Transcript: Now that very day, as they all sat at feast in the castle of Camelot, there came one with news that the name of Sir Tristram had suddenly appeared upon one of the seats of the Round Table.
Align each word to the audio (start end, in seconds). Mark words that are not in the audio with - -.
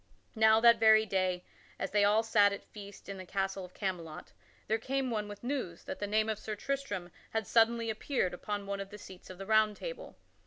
Now 0.33 0.59
that 0.61 0.79
very 0.79 1.05
day, 1.05 1.45
as 1.77 1.91
they 1.91 2.03
all 2.03 2.23
sat 2.23 2.51
at 2.51 2.63
feast 2.65 3.07
in 3.07 3.19
the 3.19 3.23
castle 3.27 3.63
of 3.63 3.75
Camelot, 3.75 4.33
there 4.65 4.79
came 4.79 5.11
one 5.11 5.27
with 5.27 5.43
news 5.43 5.83
that 5.83 5.99
the 5.99 6.07
name 6.07 6.27
of 6.27 6.39
Sir 6.39 6.55
Tristram 6.55 7.11
had 7.29 7.45
suddenly 7.45 7.91
appeared 7.91 8.33
upon 8.33 8.65
one 8.65 8.79
of 8.79 8.89
the 8.89 8.97
seats 8.97 9.29
of 9.29 9.37
the 9.37 9.45
Round 9.45 9.77
Table. 9.77 10.17